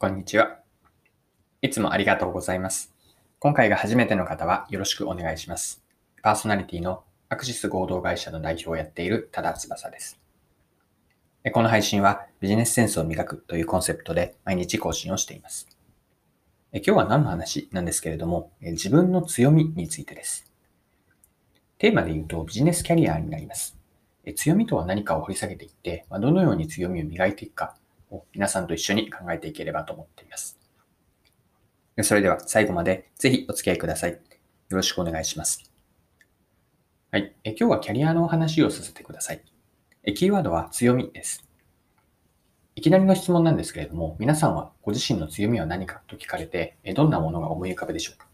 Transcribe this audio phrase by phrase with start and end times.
[0.00, 0.60] こんにちは。
[1.60, 2.94] いつもありがとうございます。
[3.40, 5.82] 今回が初めての方はよろしくお願いします。
[6.22, 10.20] パーソナリティのアクシス合同会社の代表をやっている多田翼です。
[11.52, 15.66] この配信はビジネスセンスを磨くというコンセプトで毎日更新をしています。
[16.72, 20.48] 今日は何の話なんですけれども、自分の強みについてです。
[21.78, 23.76] テーマで言うとビジネスキャリアになります。
[24.36, 27.74] 強みとは何かを掘り下げていって、どのように強みを磨いていくか
[28.32, 30.58] 皆さんと一緒に考えていければと思っています。
[32.02, 34.12] それでは最後までぜひお付き合いください。
[34.12, 34.18] よ
[34.70, 35.70] ろしくお願いします。
[37.10, 37.34] はい。
[37.42, 39.42] え今日はキャリアのお話をさせてください。
[40.04, 41.48] えキーワードは強みです。
[42.76, 48.28] いきなりの質問なんですけれども、皆さんはご自身の強みは何かと聞かれて、えどんなものが思い浮かべでしょうか？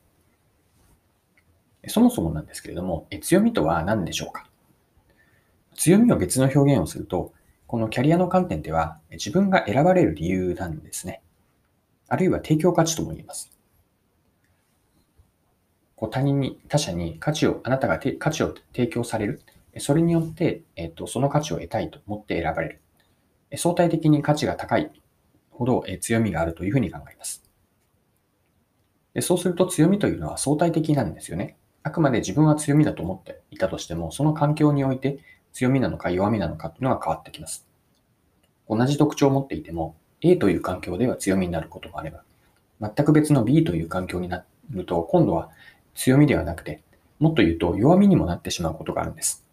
[1.89, 4.47] そもそもなんですけれども、え強みとは何でしょうか？
[5.75, 7.33] 強みを別の表現をすると、
[7.67, 11.23] このキャリアの観点では自分が選ばれる理由なんですね。
[12.09, 13.51] あるいは提供価値とも言えます。
[15.97, 19.43] こう他人に、他者に価値を、あなたが価値を提供される。
[19.79, 22.81] それによって、えっと、その価値を得たいと思って選ばれる。
[23.57, 24.91] 相対的に価値が高い
[25.51, 27.45] ほど強みがあるというふうに考えます。
[29.15, 31.57] でそうすると強みというのは相対的なんですよね。
[31.85, 35.19] あくまで自分は強みだと思っていたとしても、その環境において
[35.55, 37.67] 強みなのか弱みなのかというのが変わってきます。
[38.69, 42.23] 同じ特徴を持っていても、A という環境では強みになることもあれば、
[42.81, 45.51] 全く別の B という環境になると、今度は
[45.95, 46.83] 強みではなくて、
[47.21, 49.47] もっと言うと弱みにもなってしまうことがあるんです。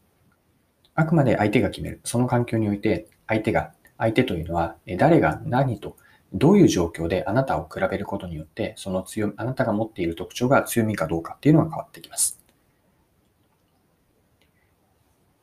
[0.96, 2.02] あくまで相手が決める。
[2.04, 5.98] その環境において、相手が、相手というのは、誰が何と、
[6.34, 12.41] どういう状況であなたを比べることによって、その強み、あなたが持っている特徴が強みかどうかっていうのが変わってきます。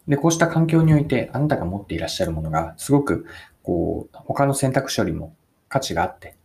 [0.09, 3.27] で、こうした環境において、あなたが持っていらっしゃるものが、すごく、
[3.62, 5.37] こう、他の選択肢よりも
[5.69, 6.37] 価値があって、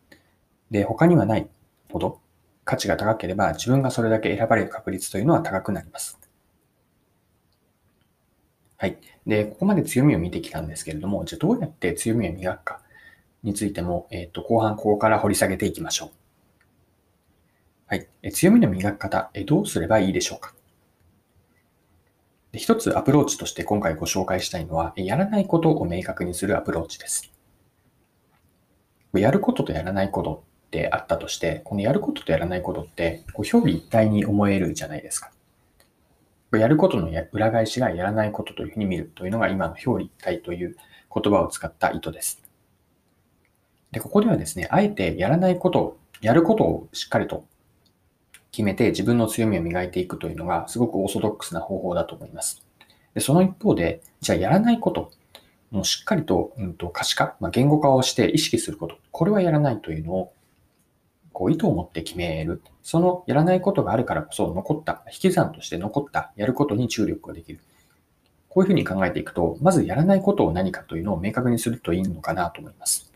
[0.71, 1.49] で、他にはない
[1.91, 2.19] ほど
[2.65, 6.19] 価値が高ければ、自分がそれだけ選ばれる確率というのは高くなります。
[8.77, 8.97] はい。
[9.25, 12.81] で、ここまで強みを見てきたんですけれども、じゃあどうやって強みを磨くか
[13.43, 16.09] についても、えっ、と、後半ここから掘り下げていきましょう。
[17.87, 18.07] はい。
[18.23, 20.53] え強みの磨き方え、どうすればいいでしょうか？
[22.53, 27.33] で一つアプローチとして今回ご紹介したいのは、やらないことを明確にするアプローチです。
[29.15, 35.31] やることとやらないことってあったとして、このやることとやらないことって、こう表裏一体に思えるじゃないですか。
[36.51, 40.77] やることの裏返しがやらないことというふうに見るというのが今の表裏一体という
[41.11, 42.39] 言葉を使った意図です。
[43.91, 47.47] で、ここではですね、あえてやらないことを、やることをしっかりと
[48.53, 52.63] 決めて自分の強みを磨いていくというのがすごくオーソドックスな方法だと思います。
[53.15, 55.11] でその一方で、じゃあやらないこと、
[55.71, 60.33] もうしっかりと,、うん、と可視化、まあ、言語化をして意識すること、これはやらないというのを
[61.31, 62.61] こう意図を持って決める。
[62.83, 67.59] そのやらないことがあるからこそ残った、引き算として残ったやることに注力ができる。
[68.49, 73.12] こういうふうに考えていくと、まずやらないことを何かというのを明確にするといいのかなと思います。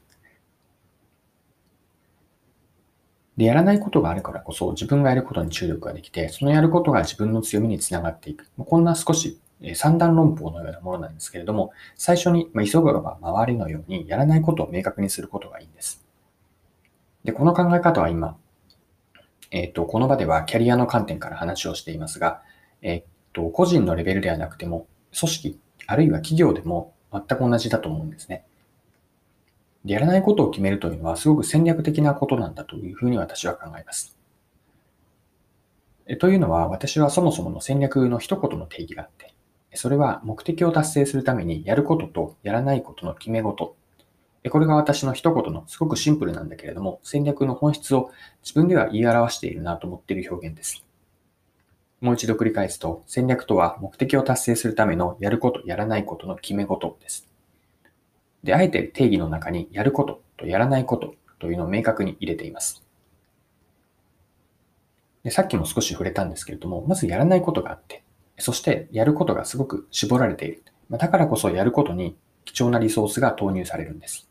[3.37, 8.49] で、やらないことがあるからこそ自分がやることに注力ができて、そのやることが自分の強みにつながっていく。
[8.57, 9.39] こんな少し
[9.75, 16.03] 三段論法のようなものなんですけれども、最初にま急ぐのがば回りのようにやらないことを明確にすることがいいんです。
[17.23, 18.37] で、この考え方は今、
[19.51, 22.41] えっ、ー、と、この場ではキャリアの観点から話をしていますが、
[22.81, 24.87] えっ、ー、と、個人のレベルではなくても、
[25.17, 28.45] 組織、あるいは企業でも全く同じだと思うんですね。
[29.93, 34.17] やらないことを決めるというのはすごく戦略的なことなんだというふうに私は考えます。
[36.19, 39.33] というのは、私はそもそもの戦略の一言の定義があって、
[39.73, 43.75] それは目的を達成するためにやることとやらないことの決め事。
[44.49, 48.11] これが私の一言のすごくシンプルなんだけれども、戦略の本質を
[48.41, 50.85] 自分では言い表しているなと思っている表現です。
[51.99, 57.27] もう一度繰り返すと、戦略とは目的を達成するためのやること、やらないことの決め事です。
[58.43, 62.83] で、あえて定義の中にやることとやらないことというのを明確に入れています。
[65.23, 68.03] でさっきも少し触れたんですけれども、まずやらないことがあって、
[68.37, 70.63] そしてやることがすごく絞られている。
[70.91, 74.29] だからこそやることに貴重なリソースが投入されるんです。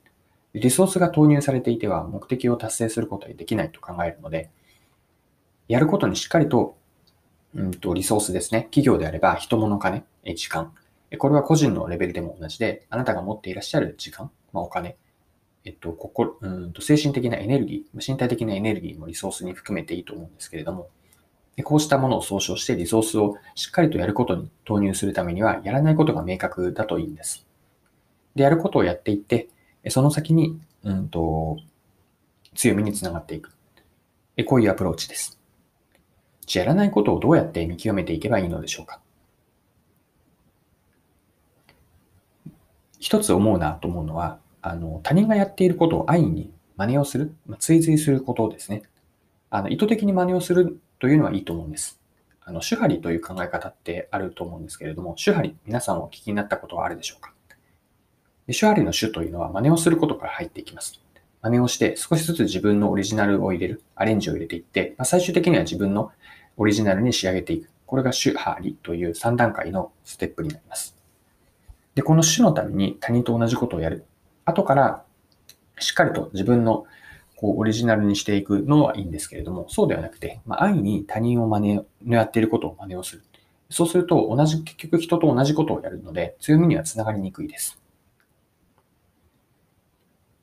[0.54, 4.50] リソースが投入されていては目的を達成することができないと考えるので、
[5.68, 6.78] やることにしっかりと、
[7.54, 8.62] うんと、リソースですね。
[8.70, 10.04] 企業であれば人物金、
[10.34, 10.72] 時間、
[11.18, 14.96] これは個人のレベルでも同じで、あなたが持っていらっしゃる時間、まあ、お金、
[15.64, 20.88] えっと、ここ、うんと精神的なエネルギー、身体的なエネルギーもリソースに含めていいと思うんですけれども、
[21.64, 27.46] こうしたものを総称してリソースをしっかりとやることに投入するためには、やらないことが明確だといいんです。
[28.34, 29.48] で、やることをやっていって、
[29.88, 31.56] その先に、うんと、
[32.54, 33.52] 強みにつながっていく。
[34.44, 35.40] こういうアプローチです。
[36.46, 39.00] じゃあやらないことをどうやって見極めていけばいいのでしょうか。
[42.98, 48.82] 一つ思うなと思うのは、あの、他人がやっていることを安易に真似をする、まあ、追随することですね。
[49.50, 52.00] あの、意図的に真似をするというのはいいと思うんです。
[52.42, 57.32] あの、手張りという考え方ってあると思うんですけれども、手張り、皆さんお聞きになったことはあるでしょうか？
[58.46, 61.00] で手張りの手というのは真似をすることから入っていきます。
[61.42, 66.10] 真似をして少しずつ自分のオリジナルを入れる、アレンジを入れていって、まあ、最終的には自分の
[66.56, 67.70] オリジナルに仕上げていく。
[67.86, 70.95] これが手張りという3段階のステップになります。
[71.96, 74.04] で、この種のために他人と同じことをやる。
[74.44, 75.02] 後から
[75.80, 76.84] しっかりと自分の
[77.36, 83.22] こうオリジナルにしていくのはいいんですけれども、そうではなくて、まあ、安易に他人を真似のやっていることを真似をする。
[83.70, 87.80] そうすると、同じ、結局人と同じことをやるので、強みにはつながりにくいです。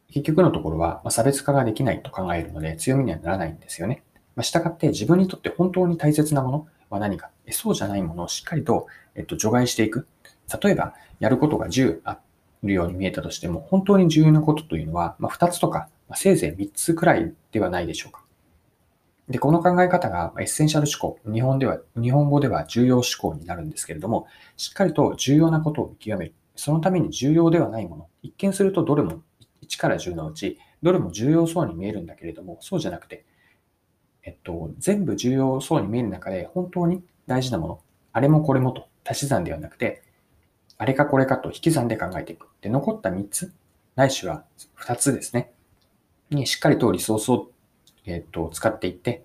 [0.09, 4.03] 結局のところは、ま、差別化ができないと考えるので、強みにはならないんですよね。
[4.35, 10.07] まあ、従って自分にとって本当に大切なものは何か、そうじゃないものをしっかりと、えっと、除外していく。
[10.61, 12.19] 例えば、やることが10あ
[12.63, 18.23] るように見えたとしても、本当に重要なことというのは、まあ、2つとか、まあ、せいぜい3つくらいではないでしょうか。
[19.29, 26.33] で、この考え方がエッセンシャル思考、日本では、日本語では重要思考になるんですけれども、しっかりと重要なことを見極める。
[26.55, 28.07] そのために重要ではないもの。
[28.21, 29.23] 一見するとどれも
[29.63, 33.25] 1から10のうち、どれも重要そうに見えるんだけれども、そうじゃなくて、
[34.23, 37.81] えっと、全部重要そうに見える中で、本当に大事なもの、
[38.11, 40.03] あれもこれもと足し算ではなくて、
[40.77, 42.47] あれかこれかと引き算で考えていく。
[42.61, 43.53] で、残った3つ、
[43.95, 44.43] ないしは
[44.77, 45.51] 2つですね。
[46.29, 47.51] にしっかりとリソースを、
[48.05, 49.23] えっと、使っていって、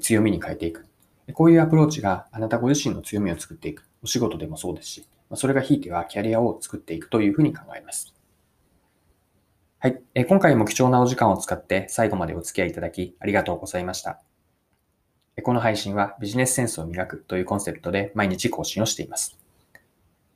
[0.00, 0.86] 強みに変えていく。
[1.32, 3.88] こういうアプローチがあなたご自身の強みを作っていく。
[4.02, 8.14] お仕事でもそうですし、それがひいてはキャリアを作っていくというふうに考えます。
[9.78, 10.02] はい。
[10.26, 14.22] 今回も貴重なお時間を使って最後までお付き合いいただきありがとうございました。
[15.42, 19.36] この配信はビジネスセンスを磨くというコンセプトで毎日更新をしています。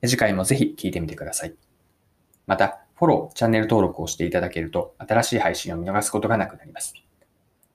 [0.02, 1.54] 次回もぜひ聞いてみてください。
[2.46, 6.94] また、フォロー、チャンネル登録をしていただけると、新しい配信を見逃すことがなくなります。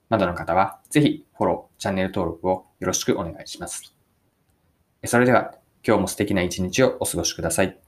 [0.08, 3.94] まだの方は、ぜひフォロー、チャンネル登録をよろしくお願いします。
[5.04, 5.54] それでは、
[5.86, 7.83] 今日も素敵な一日をお過ごしください。